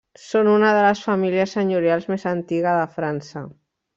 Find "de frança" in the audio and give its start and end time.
2.81-3.47